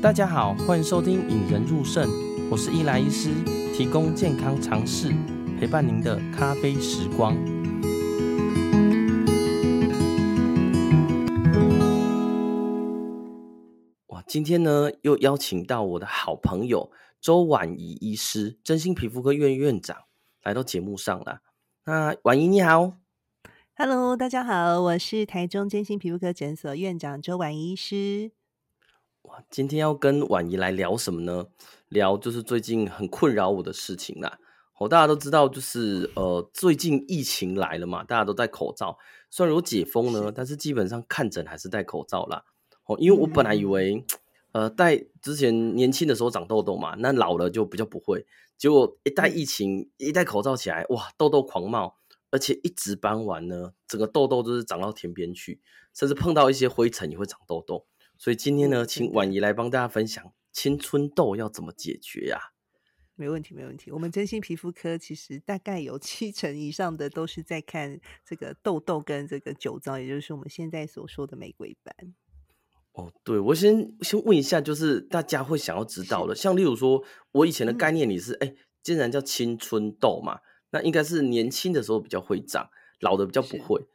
[0.00, 2.08] 大家好，欢迎收听《引人入胜》，
[2.48, 3.30] 我是伊莱医师，
[3.74, 5.12] 提供健康常识，
[5.58, 7.34] 陪伴您的咖啡时光。
[14.06, 19.96] 哇，今天呢又邀请到我的好朋友周婉仪医师，真心皮肤科院院长，
[20.44, 21.40] 来到节目上了。
[21.86, 22.92] 那婉仪你好
[23.74, 28.30] ，Hello，大家好，我是台中真心皮肤科诊所院长周婉仪医师。
[29.28, 31.46] 哇，今天要跟婉仪来聊什么呢？
[31.88, 34.38] 聊就是最近很困扰我的事情啦。
[34.78, 38.96] 哦，大家都知道，就是呃，最近疫情来了嘛，大家都戴口罩。
[39.28, 42.42] 虽然有解封呢，但是基本上看诊还是戴口罩啦。
[42.86, 44.02] 哦，因为我本来以为，
[44.52, 48.24] 呃，戴之前年轻的时候长痘痘嘛，那老了就比较不会。
[48.56, 51.96] 结果一戴疫情，一戴口罩起来，哇，痘痘狂冒，
[52.30, 55.60] 而且一值班完呢，整个痘痘都是长到天边去，
[55.92, 57.84] 甚至碰到一些灰尘也会长痘痘。
[58.18, 62.38] 所以今天呢，请婉仪来帮大家分享青春痘要怎么解决呀？
[63.14, 63.90] 没问题，没问题。
[63.90, 72.14] 我们真心皮肤科其实大概有七成以上的都是在看这个痘痘跟这个酒糟，也就是我们现在所说的玫瑰斑。
[72.92, 82.68] 哦，对，我先先问一下，就是大家会想要知道的，像例如说，我以前的概念里是，哎、嗯，既然叫青春痘嘛，那应该是年轻的时候比较会长，
[83.00, 83.86] 老的比较不会。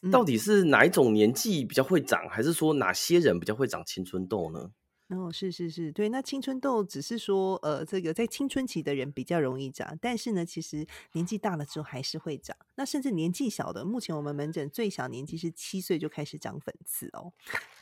[0.00, 4.70] 那到底是哪一种年纪比较会长，嗯，还是说哪些人比较会长青春痘呢？
[5.08, 6.08] 哦，是是是，对。
[6.08, 12.56] 那青春痘只是说，呃，这个在青春期的人比较容易长，但是呢，其实年纪大了之后还是会长。
[12.76, 17.32] 那甚至年纪小的，目前我们门诊最小年纪是七岁就开始长粉刺哦。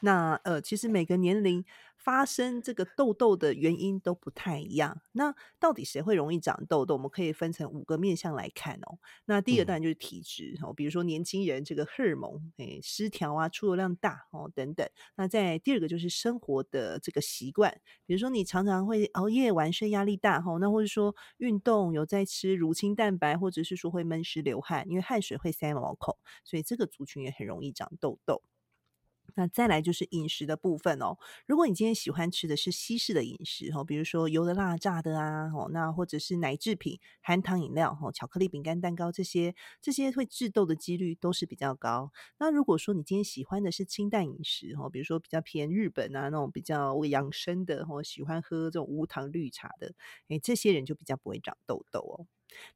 [0.01, 1.65] 那呃，其实每个年龄。
[2.09, 5.03] 发生这个痘痘的原因都不太一样。
[5.13, 6.95] 那到底谁会容易长痘痘？
[6.95, 8.99] 我们可以分成五个面向来看哦。
[9.27, 14.89] 那第一个当然就是体质哦，比如说年轻人这个荷尔蒙诶失调啊，出油量大哦等等。
[15.17, 28.43] 那在第二个就是生活的这个习惯，比如说你常常会熬夜晚睡，压力大哦，那或者说运动有在吃乳清蛋白，或者是说会闷湿流汗，因为汗水会塞毛孔，所以这个族群也很容易长痘痘。
[29.39, 31.17] 那再来就是饮食的部分哦。
[31.47, 42.11] 如果你今天喜欢吃的是西式的饮食哦，比如说油的、辣、炸的啊，哦，那或者是奶制品、含糖饮料、哦，巧克力、饼干、蛋糕这些，这些会致痘的几率都是比较高。
[42.41, 49.95] 那如果说你今天喜欢的是清淡饮食哦，比如说比较偏日本啊那种比较养生的哦，喜欢喝这种无糖绿茶的，
[50.31, 52.27] 诶，这些人就比较不会长痘痘哦。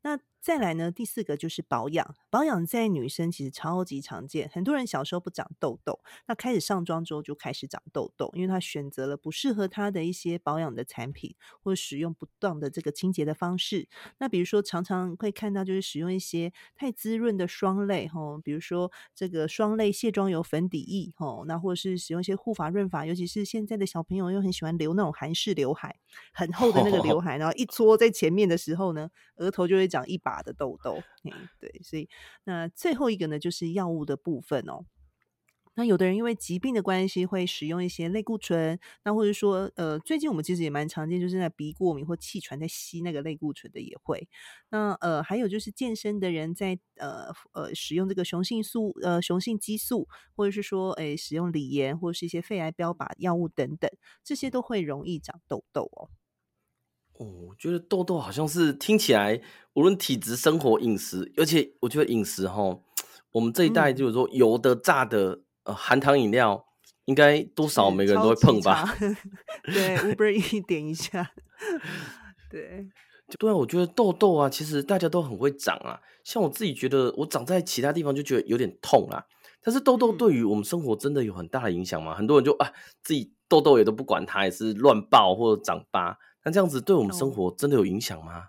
[0.02, 2.16] 那再来呢，第四个就是保养。
[2.28, 13.86] 保养在女生其实超级常见，很多人小时候不长痘痘，那开始上妆之后就开始长痘痘，因为她选择了不适合她的一些保养的产品，或者使用不当的这个清洁的方式。
[14.18, 25.94] 那比如说常常会看到就是使用一些太滋润的霜类，吼，比如说这个霜类卸妆油、粉底液，吼，那或者是使用一些护发润发，尤其是现在的小朋友又很喜欢留那种韩式刘海，
[26.32, 30.31] 很厚的那个刘海，然后一撮在前面的时候呢，额头就会长一把。
[30.32, 31.02] 大的痘痘，
[31.58, 32.08] 对，所以
[32.44, 34.86] 那最后一个呢，就是药物的部分哦。
[35.74, 44.28] 那有的人因为疾病的关系会使用一些类固醇，那或者说，呃，最近我们其实也蛮常见，就是在鼻过敏或气喘在吸那个类固醇的也会。
[44.70, 53.90] 那呃，还有就是健身的人在呃呃使用这个雄性素呃雄性激素，或者是说，诶使用锂盐或者是一些肺癌标靶药物等等，
[54.22, 56.10] 这些都会容易长痘痘哦。
[57.22, 59.40] 哦，我觉得痘痘好像是听起来，
[59.74, 62.76] 无论体质、生活、饮食，而且我觉得饮食哈，
[63.30, 66.66] 我们这一代就是说油的、炸的、呃含糖饮料，
[67.04, 68.92] 应该多少每个人都会碰吧？
[69.62, 71.30] 对， Uber 一点一下，
[72.50, 72.88] 对，
[73.38, 76.00] 对啊，我觉得痘痘啊，其实大家都很会长啊。
[76.24, 79.24] 像我自己觉得，我长在其他地方就觉得有点痛啊。
[79.64, 82.16] 但是痘痘对于我们生活真的有很大的影响吗？
[82.16, 86.18] 很多人就啊，自己痘痘也都不管它，也是乱爆或者长疤。
[86.44, 88.48] 那这样子对我们生活真的有影响吗？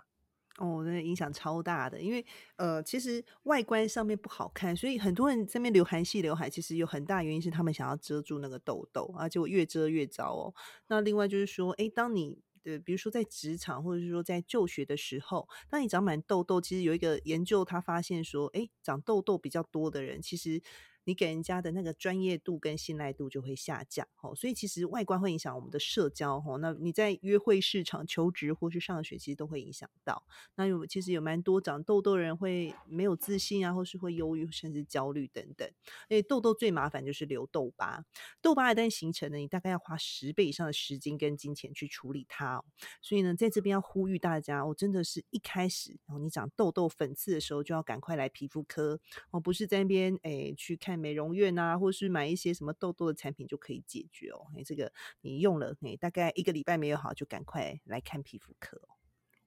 [0.58, 2.24] 哦，那影响超大的，因为
[2.56, 10.54] 呃，其实外观上面不好看，所以很多人在那边留韩系刘海，其实有很大原因是他们想要遮住那个痘痘啊，结果越遮越糟哦。
[10.86, 20.62] 那另外就是说，哎，当你的比如说在职场或者是说在就学的时候，当你长满痘痘，其实有一个研究他发现说，哎，长痘痘比较多的人，其实。
[21.04, 30.24] 你给人家的那个专业度跟信赖度就会下降，哦所以其实外观会影响我们的社交，哦那你在约会市场求职或是上学，其实都会影响到。
[30.54, 35.68] 那有其实有蛮多长痘痘的人会没有自信啊，或是会忧郁甚至焦虑等等。
[36.04, 38.02] 而且痘痘最麻烦就是留痘疤，
[38.40, 42.64] 痘疤一旦形成呢，你大概要花十倍以上的时间跟金钱去处理它哦。
[43.02, 48.98] 所以呢，在这边要呼吁大家，我真的是一开始，然后你长痘痘粉刺的时候，就要赶快来皮肤科
[49.30, 50.93] 哦，不是在那边诶去看。
[50.94, 54.46] 看美容院啊，或是买一些什么痘痘的产品就可以解决哦。
[54.56, 54.92] 哎，这个
[55.22, 58.88] 你用了，哎，大概一个礼拜没有好，就赶快来看皮肤科哦。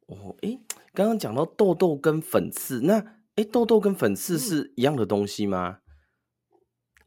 [0.07, 0.59] 哦，哎，
[0.93, 2.99] 刚刚讲到痘痘跟粉刺，那
[3.35, 5.79] 哎，痘痘跟粉刺是一样的东西吗？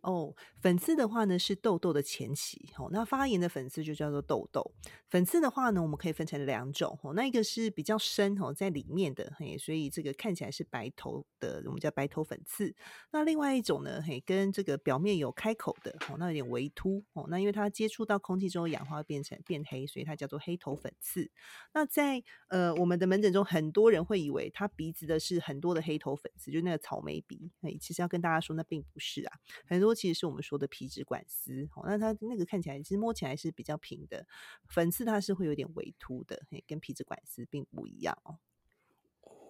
[0.03, 4.73] 哦，粉刺的话呢是痘痘的前期，哦，那发炎的粉刺就叫做痘痘。
[5.09, 12.75] 粉刺的话呢，我们可以分成两种，哦，那一个是比较深，哦，在里面的，嘿，所以这个看起来是白头的，我们叫白头粉刺。
[13.11, 21.31] 那另外一种呢，嘿，跟这个表面有开口的，哦，那有点微凸，哦，那因为它接触到空气之后氧化变成变黑，所以它叫做黑头粉刺。
[21.75, 29.37] 那在呃我们的门诊中，很多人会以为他鼻子的是很多的黑头粉刺，就那个草莓鼻，嘿，其实要跟大家说，那并不是啊，
[29.67, 29.90] 很多。
[29.95, 34.27] 其实是我们说的皮脂管丝，哦，那它那个看起来其实摸起来是比较平的，
[34.69, 38.39] 粉刺它是会有点微凸的，跟皮脂管丝并不一样哦。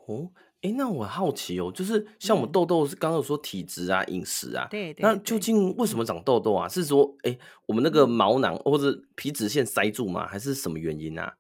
[0.07, 0.33] 哦，
[0.63, 6.69] 哎，那我好奇哦，就是像我们痘痘是刚刚有说体质啊、饮食啊，对，对，那究竟为什么长痘痘啊？
[6.69, 10.27] 是说，哎，我们那个毛囊或者皮脂腺塞住吗？
[10.27, 11.37] 还是什么原因啊？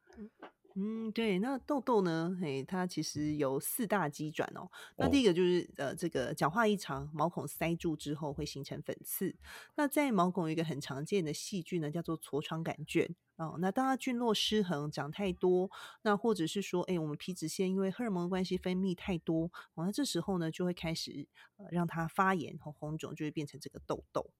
[0.77, 2.37] 嗯，对，那痘痘呢？
[2.41, 4.71] 嘿，它其实有四大机转哦。
[4.97, 9.35] 那第一个就是、哦、呃，这个角化异常，毛孔塞住之后会形成粉刺。
[9.77, 13.57] 那在毛孔有一个很常见的细菌呢，叫做痤疮杆菌哦。
[13.59, 15.71] 那当它菌落失衡，长太多，
[16.03, 21.27] 那或者是说，哎，我们皮脂腺因为荷尔蒙的关系分泌太多，哦，那这时候呢就会开始
[21.57, 24.31] 呃让它发炎和红肿，就会变成这个痘痘。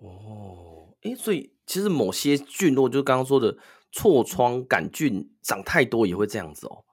[0.00, 3.56] 哦，哎，所以其实某些菌落，就是刚刚说的
[3.92, 6.84] 痤疮杆菌长太多，也会这样子哦。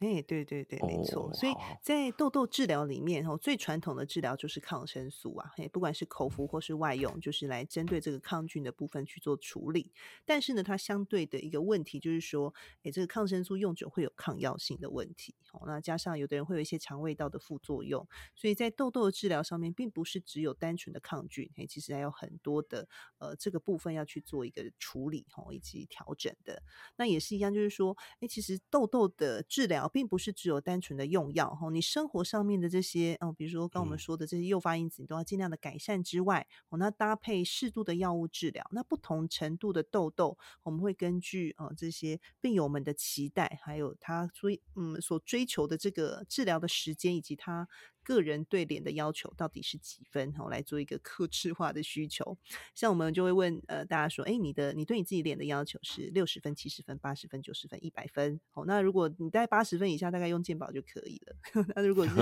[0.00, 1.32] 哎，对对对，没错。
[1.32, 9.92] 所以在痘痘治疗里面，哦，最传统的治疗就是抗生素啊，不管是口服或是外用，就是来针对这个抗菌的部分去做处理。
[10.26, 12.52] 但是呢，它相对的一个问题就是说，
[12.82, 15.34] 哎，这个抗生素用久会有抗药性的问题。
[15.54, 26.62] 哦，那加上有的人会有一些肠胃道的副作用，所以在痘痘的治疗上面，并不是只有单纯的抗菌，嘿，其实还有很多的呃这个部分要去做一个处理哦，以及调整的。
[26.96, 29.84] 那也是一样，就是说，哎，其实痘痘的治疗。
[29.94, 47.68] 并不是只有单纯的用药哈，你生活上面的这些，嗯，比如说刚我们说的这些诱发因子，你都要尽量的改善之外，哦，那搭配适度的药物治疗，那不同程度的痘痘，我们会根据呃这些病友们的期待，还有他追嗯所追求的这个治疗的时间以及他。
[48.06, 50.30] 个人对脸的要求到底是几分？
[50.34, 52.36] 好，来做一个客制化的需求。
[52.74, 58.38] 像我们就会问呃大家说，哎，你的你对你自己脸的要求是六十分、七十分、八十分、九十分、一百分？
[58.50, 61.34] 好，那如果你在八十分以下，大概用健保就可以了。
[61.74, 62.12] 那如果是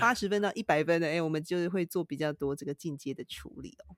[0.00, 3.94] 八十分到一百分的，哎，我们就会做比较多这个进阶的处理哦。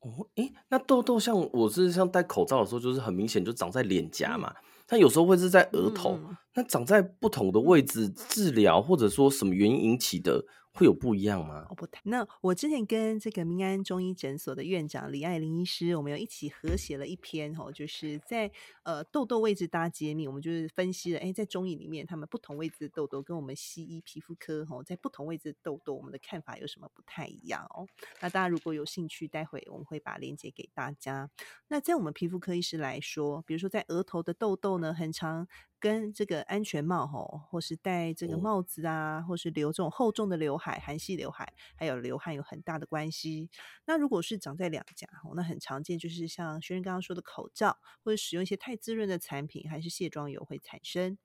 [0.00, 4.54] 哦，诶，那痘痘像我是像戴口罩的时候，就是很明显就长在脸颊嘛。
[4.86, 10.44] 它有时候会是在额头，嗯、那长在不同的位置治疗，或者说什么原因引起的？
[10.80, 11.66] 会有不一样吗？
[11.68, 12.00] 哦，不太。
[12.04, 18.50] 那我之前跟这个民安中医诊所的院长李爱玲医师，我们有一起合写了一篇哦，就是在
[18.82, 27.86] 呃痘痘位置大揭秘，我们就是分析了，哎，在中医里面，他们不同位置的痘痘跟我们西医皮肤科哦，在不同位置的痘痘，我们的看法有什么不太一样哦？
[28.22, 31.28] 那大家如果有兴趣，待会我们会把链接给大家。
[31.68, 35.46] 那在我们皮肤科医师来说，比如说在额头的痘痘呢，很常。
[35.80, 43.48] 跟这个安全帽吼，或是戴这个帽子啊，或是留这种厚重的刘海、韩系刘海，还有流汗有很大的关系。
[43.86, 51.16] 那如果是长在两颊，那很常见就是像学生刚刚说的口罩，或者使用一些太滋润的产品，还是卸妆油会产生。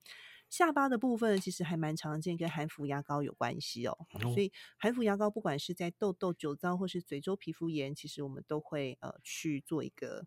[0.48, 3.98] 下巴的部分其实还蛮常见，跟含氟牙膏有关系哦。
[4.32, 10.24] 所以含氟牙膏不管是在痘痘、酒糟或是嘴周皮肤炎，其实我们都会呃去做一个。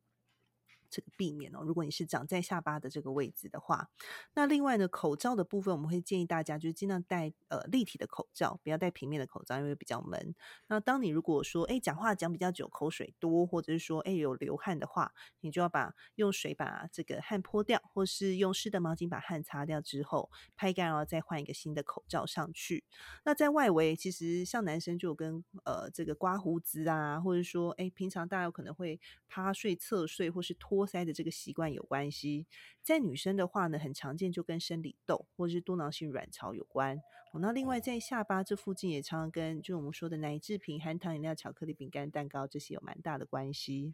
[0.89, 3.89] 这个避免哦，如果你是长在下巴的这个位置的话，
[4.33, 10.33] 那另外呢，口罩的部分我们会建议大家就是尽量戴呃立体的口罩，不要戴平面的口罩，因为比较闷。
[10.67, 22.83] 那当你如果说哎讲话讲比较久，口水多，或者是说哎有流汗的话，你就要把用水把这个汗泼掉，或是用湿的毛巾把汗擦掉之后拍干，然后再换一个新的口罩上去。
[23.23, 30.78] 那在外围，其实像男生就跟呃这个刮胡子啊，或者说哎平常大家有可能会趴睡、侧睡或是脱。
[30.79, 32.47] 多塞的这个习惯有关系，
[32.81, 36.95] 在女生的话呢，很常见就跟生理痘或者是多囊性卵巢有关。
[37.33, 43.93] 哦，那另外在下巴这附近也常常跟就我们说的奶制品、含糖饮料、巧克力、饼干、蛋糕这些有蛮大的关系。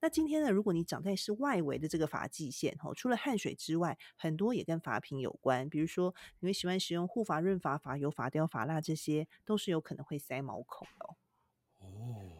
[0.00, 5.68] 那今天呢，如果你长在是外围的这个发际线，哦，除了汗水之外，很多也跟发品有关。
[5.70, 11.16] 比如说，你会喜欢使用护发、润发、发油、发雕、发蜡，这些都是有可能会塞毛孔的哦。
[11.78, 12.39] 哦，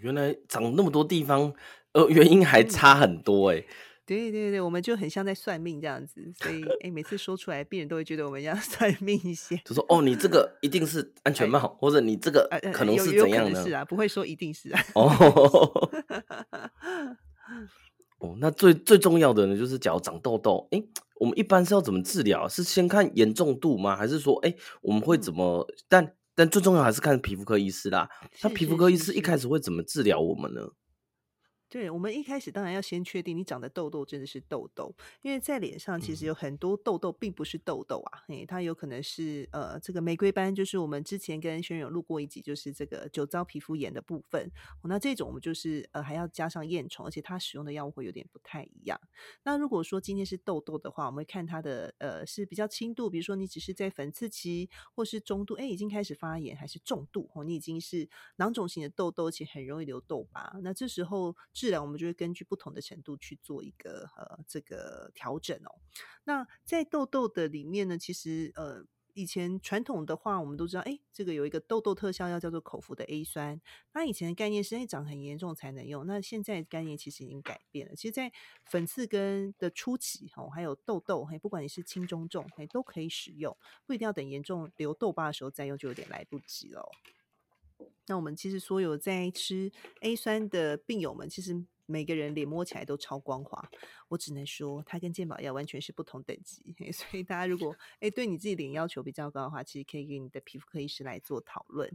[0.00, 1.52] 原来长那么多地方。
[1.92, 3.66] 呃，原因还差很多哎、欸，
[4.06, 13.64] 对对对，我们就很像在算命这样子，所以哎，每次说出来，病人都会觉得我们要 算命一些，就说哦，你这个一定是安全帽，或者你这个可能是怎样的？
[13.64, 14.80] 是啊，不会说一定是啊。
[14.94, 15.90] 哦，
[18.18, 20.80] 哦，那最最重要的呢，就是假如长痘痘，哎，
[21.16, 22.46] 我们一般是要怎么治疗？
[22.46, 23.96] 是先看严重度吗？
[23.96, 25.66] 还是说，哎，我们会怎么？
[25.68, 28.08] 嗯、但但最重要还是看皮肤科医师啦。
[28.42, 30.62] 那皮肤科医师一开始会怎么治疗我们呢？
[31.70, 44.50] 对，我们一开始当然要先确定你长的痘痘真的是痘痘，因为在脸上其实有很多痘痘并不是痘痘啊，诶、嗯，它有可能是呃这个玫瑰斑，就是我们之前跟轩勇录过一集，就是这个酒糟皮肤炎的部分。
[44.82, 49.00] 哦、那这种我们就是呃还要加上验虫，而且它使用的药物会有点不太一样。
[49.44, 58.08] 那如果说今天是痘痘的话，我们会看它的呃是比较轻度，比如说你只是在粉刺期，或是中度，哎已经开始发炎，还是重度哦，你已经是
[58.38, 60.58] 囊肿型的痘痘，而且很容易留痘疤。
[60.64, 61.36] 那这时候。
[61.60, 65.76] 治疗我们就会根据不同的程度去做一个呃这个调整哦。
[66.24, 73.60] 那在痘痘的里面呢，其实呃以前传统的话，我们都知道，哎，这个有一个痘痘特效药叫做口服的 A 酸。
[73.92, 76.06] 那以前的概念是，哎，长很严重才能用。
[76.06, 77.94] 那现在概念其实已经改变了。
[77.94, 78.32] 其实，在
[78.64, 86.88] 粉刺根的初期哦，还有痘痘，嘿，不管你是轻中重，嘿，都可以使用，不一定要等严重留痘疤的时候再用，就有点来不及了。
[88.10, 93.70] 那我们其实所有在吃 A 酸的病友们，其实每个人脸摸起来都超光滑。
[94.08, 96.74] 我只能说，它跟健保药完全是不同等级。
[96.90, 101.88] 所以大家如果诶对你自己脸要求比较高的话，其实可以给你的皮肤科医师来做讨论。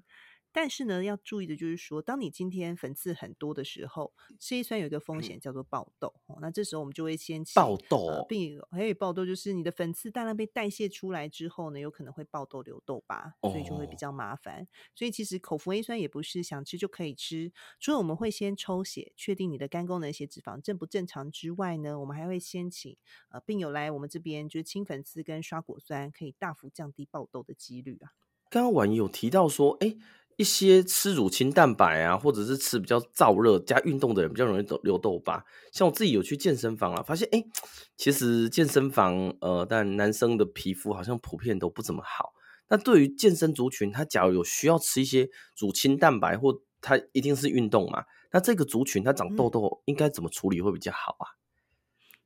[0.57, 6.13] 但是呢，要注意的就是说，当你今天粉刺很多的时候，吃 A 酸有一个风险叫做爆痘。
[6.27, 14.62] 哦，那这时候我们就会先爆痘，呃、并还有爆痘，就是你的粉刺大量被代谢出来之后呢，有可能会爆痘留痘疤，所以就会比较麻烦。
[14.62, 22.95] 哦、所以其实口服 A 酸也不是想吃就可以吃，除了我们会先抽血确定你的肝功能、血脂肪正不正常之外呢，我们还会先请
[23.29, 28.13] 呃病友来我们这边，就是清粉刺跟刷果酸，可以大幅降低爆痘的几率啊。
[28.50, 29.97] 刚刚婉仪有提到说，哎。
[30.38, 35.46] 一些吃乳清蛋白啊，或者是吃比较燥热加运动的人，比较容易走留痘疤。
[35.72, 37.48] 像我自己有去健身房啊，发现哎、欸，
[37.96, 42.34] 其实健身房呃，但男生的皮肤好像普遍都不怎么好。
[42.68, 51.38] 那对于健身族群，他假如有需要吃一些乳清蛋白，或他一定是运动嘛，那这个族群他长痘痘应该怎么处理会比较好啊？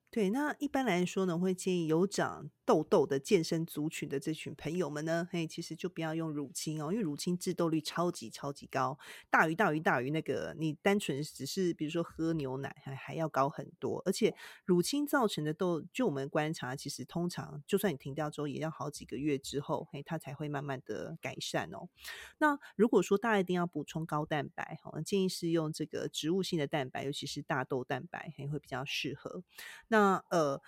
[0.09, 8.95] 对，那一般来说呢，会建议有长痘痘的健身族群的这群朋友们呢，嘿，其实就不要用乳清哦，因为乳清致痘率超级超级高，
[9.27, 14.35] 大于大于大于那个你单纯只是比如说喝牛奶还还要高很多，而且
[14.65, 21.89] 乳清造成的痘，就我们观察，其实通常就算你停掉之后，也要好几个月之后，嘿，它才会慢慢的改善哦。
[22.37, 29.43] 那如果说大家一定要补充高蛋白，哈，建议是用这个植物性的蛋白，尤其是大豆蛋白，嘿，会比较适合。
[29.87, 30.61] 那呃，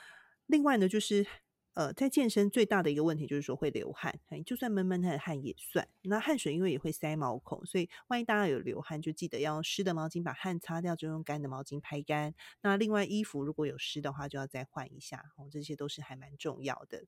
[0.48, 1.27] 另外呢，就是
[1.74, 4.13] 呃，在健身最大的一个问题就是说会流汗，
[4.46, 5.88] 就算闷闷的汗也算。
[6.01, 12.34] 那汗水因为也会塞毛孔，所以万一大家有流汗，就记得要用湿的毛巾把汗擦掉，就用干的毛巾拍干。
[12.62, 17.06] 那另外衣服如果有湿的话，就要再换一下哦，这些都是还蛮重要的。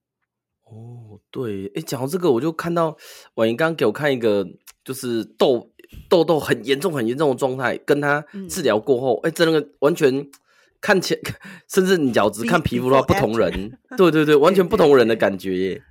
[0.63, 2.95] 哦，对，哎，讲到这个，我就看到
[3.33, 4.47] 婉莹刚刚给我看一个，
[4.85, 5.73] 就是痘
[6.09, 10.31] 痘痘很严重、很严重的状态，跟他治疗过后，哎、嗯，真的完全。
[10.83, 11.21] 看起来，
[11.69, 15.81] 甚至你角质看皮肤的话，不同人， 对对对，完全不同人的感觉耶。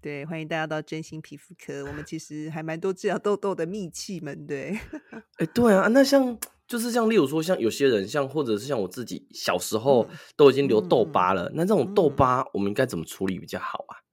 [0.00, 4.46] 对，欢迎大家到真心皮肤科，我们其实还蛮多治疗痘痘的秘器们。
[4.46, 4.78] 对，
[5.36, 14.07] 哎，对啊，那像就是像例如说，像有些人，像或者是像我自己小时候都已经留痘疤了，嗯、那这种痘疤我们应该怎么处理比较好啊？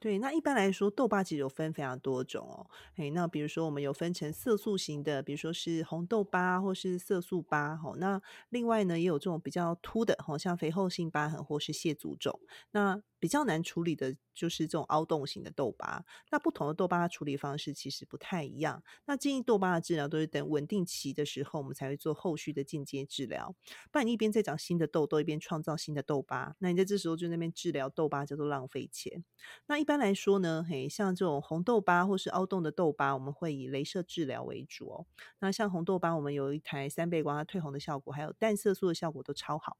[0.00, 2.66] 对，那一般来说，痘疤其实有分非常多种哦。
[2.96, 7.76] 哎，那比如说我们有分成色素型的，比如说是红痘疤或是色素疤。
[7.76, 12.40] 吼，那另外呢，也有这种比较凸的，吼，像肥厚性疤痕或是蟹足肿。
[12.70, 18.82] 那比较难处理的就是这种凹洞型的痘疤，那不同的痘疤处理方式其实不太一样。
[19.04, 23.54] 那建议痘疤的治疗都是等稳定期的时候，我们才会做后续的进阶治疗。
[23.92, 29.22] 不然你一边在长新的痘痘，一边创造新的痘疤，那你在这时候就那边治疗痘疤叫做浪费钱。
[29.66, 35.06] 那一般来说呢，嘿，像这种红痘疤或是凹洞的痘疤，我们会以镭射治疗为主哦。
[35.40, 39.76] 那像红痘疤，我们有一台三倍光，它退红的效果还有淡色素的效果都超好。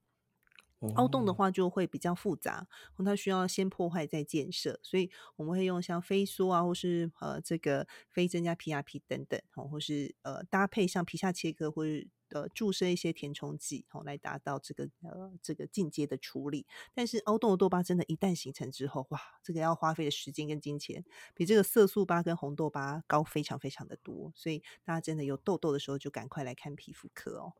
[0.95, 2.67] 凹洞的话就会比较复杂，
[3.05, 16.67] 它需要先破坏再建设，所以我们会用像飞梭啊，或是呃这个非增加 PRP 等等，或是呃搭配像皮下切割或是呃注射一些填充剂，来达到这个呃这个进阶的处理。
[16.95, 27.53] 但是凹洞的痘疤真的，一旦形成之后，哇，这个要花费的时间跟金钱，比这个色素疤跟红痘疤高非常非常的多，所以大家真的有痘痘的时候，就赶快来看皮肤科哦。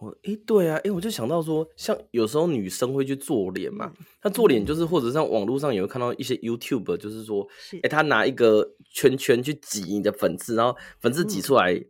[0.00, 11.80] 我哎、欸，对啊，哎、欸，我就想到说，像有时候女生会去做脸嘛，她、嗯、做脸就是或者像网络上也会看到一些 YouTube，就是说，哎、欸，她拿一个圈圈去挤你的粉刺，然后粉刺挤出来，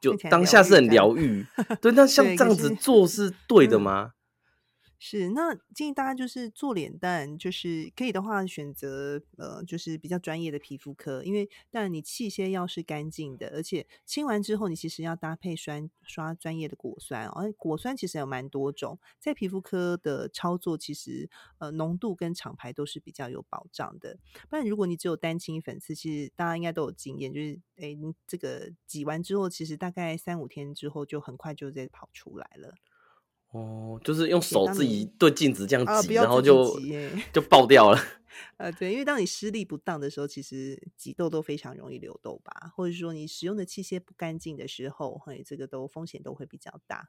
[0.00, 1.44] 就当下是很疗愈。
[1.80, 4.12] 对，那像这样子做是对的吗？
[5.00, 24.18] 是，那建议大家就是做脸蛋，就是可以的话选择呃，就是比较专业的皮肤科，因为但你器械要是干净的，而且清完之后你其实要搭配刷刷专业的果酸哦，果酸其实有蛮多种，在皮肤科的操作其实呃浓度跟厂牌都是比较有保障的。
[24.50, 32.74] 不然如果你只有单清粉刺，其实大家应该都有经验，就是哎，你这个挤完之后，其实大概三五天之后就很快就再跑出来了。
[33.50, 36.78] 哦，就是用手自己对镜子这样挤，啊、然后就
[37.32, 37.98] 就爆掉了。
[38.58, 47.08] 呃，对，因为当你施力不当的时候，其实挤痘痘非常容易留痘疤，或者说你使用的器械不干净的时候，嘿，这个都风险都会比较大。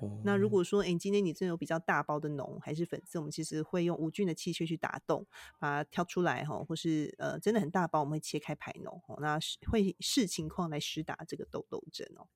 [0.00, 5.26] 哦、那如果说，哎，今天你真的有比较大包的脓还是粉刺，我们其实会用无菌的器械去打洞，
[5.60, 9.38] 把它挑出来哈，或是呃真的很大包，我们会切开排脓，那
[9.70, 12.26] 会视情况来施打这个痘痘针哦。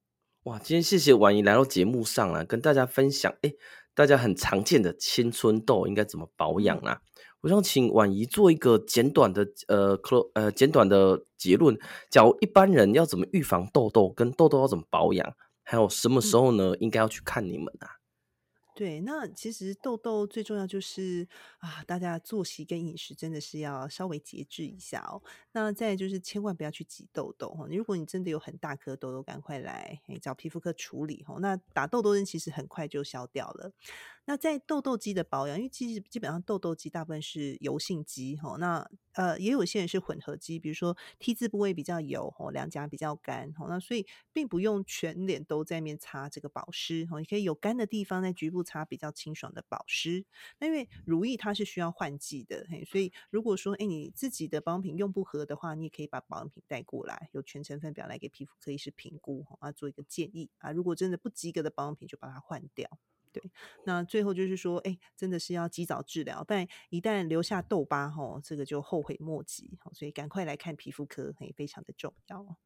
[0.47, 3.53] 哇，今天谢谢婉仪来到节目上啊，跟大家分享，哎，
[3.97, 7.01] 大家很常见的青春痘应该怎么保养啊？
[7.41, 9.99] 我想请婉仪做一个简短的，呃，
[10.35, 11.77] 呃，简短的结论。
[12.09, 15.35] 假如一般人要怎么预防痘痘，跟痘痘要怎么保养，
[15.65, 17.96] 还有什么时候呢，应该要去看你们啊？
[18.77, 21.27] 对，那其实痘痘最重要就是
[21.61, 25.23] 啊，大家作息跟饮食真的是要稍微节制一下哦。
[25.53, 27.67] 那再就是千万不要去挤痘痘哈。
[27.71, 31.39] 如果你真的有很大颗痘痘，赶快来找皮肤科处理哈。
[31.41, 33.73] 那打痘痘针其实很快就消掉了。
[34.29, 50.25] 那在痘痘肌的保养，因为其实基本上痘痘肌大部分是油性肌哈，那呃也有些人是混合肌，比如说 T 字部位比较油哈，两颊比较干哈，那所以并不用全脸都在面擦这个保湿哈，你可以有干的地方在局部擦比较清爽的保湿。
[50.59, 60.73] 那因为乳液它是需要换季的，所以如果说哎你自己的保养品用不合的话，你也可以把保养品带过来，有全成分表来给皮肤科医师评估啊，做一个建议啊。
[60.73, 62.91] 如果真的不及格的保养品，就把它换掉。
[63.37, 63.51] 对，
[63.85, 72.57] 那最后就是说，哎，真的是要及早治疗，但一旦留下痘疤，吼，这个就后悔莫及，所以赶快来看皮肤科，也非常的重要。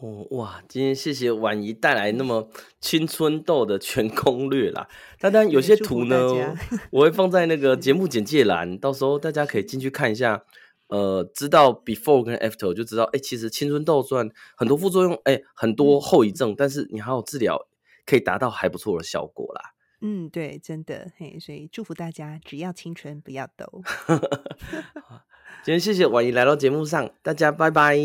[0.00, 4.86] 哦，哇，今天谢谢婉仪带来那么青春痘的全攻略啦。
[5.18, 6.54] 当然有些图呢，
[6.92, 10.44] 我会放在那个节目简介栏，到时候大家可以进去看一下，
[10.88, 17.66] 呃，知道 before 跟 after 就知道，哎，其实青春痘虽然很多副作用，哎，很多后遗症，但是你好好治疗，
[18.04, 19.72] 可以达到还不错的效果啦。
[20.00, 23.82] 嗯，对，真的嘿，所以祝福大家，只要青春不要抖。
[25.64, 27.96] 今天谢谢婉仪来到节目上，大家拜拜，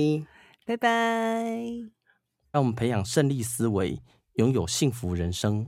[0.65, 0.89] 拜拜。
[2.51, 4.01] 让我们培养胜利思维，
[4.35, 5.67] 拥有幸福人生。